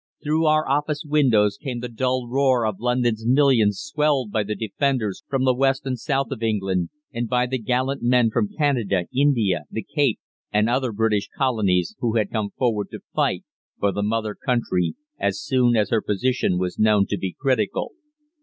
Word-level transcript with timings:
Through 0.23 0.47
our 0.47 0.67
office 0.67 1.03
windows 1.05 1.57
came 1.61 1.79
the 1.79 1.87
dull 1.87 2.27
roar 2.27 2.65
of 2.65 2.79
London's 2.79 3.23
millions 3.23 3.79
swelled 3.79 4.31
by 4.31 4.41
the 4.41 4.55
'Defenders' 4.55 5.21
from 5.29 5.43
the 5.43 5.53
west 5.53 5.85
and 5.85 5.99
south 5.99 6.31
of 6.31 6.41
England, 6.41 6.89
and 7.13 7.29
by 7.29 7.45
the 7.45 7.59
gallant 7.59 8.01
men 8.01 8.31
from 8.31 8.49
Canada, 8.57 9.05
India, 9.15 9.65
the 9.69 9.83
Cape, 9.93 10.19
and 10.51 10.67
other 10.67 10.91
British 10.91 11.29
colonies 11.37 11.95
who 11.99 12.15
had 12.15 12.31
come 12.31 12.49
forward 12.57 12.87
to 12.89 13.01
fight 13.13 13.43
for 13.77 13.91
the 13.91 14.01
Mother 14.01 14.33
Country 14.33 14.95
as 15.19 15.39
soon 15.39 15.75
as 15.75 15.91
her 15.91 16.01
position 16.01 16.57
was 16.57 16.79
known 16.79 17.05
to 17.05 17.17
be 17.19 17.35
critical. 17.39 17.91